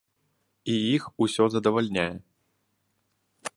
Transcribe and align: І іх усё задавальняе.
І 0.75 0.77
іх 0.95 1.03
усё 1.27 1.43
задавальняе. 1.57 2.09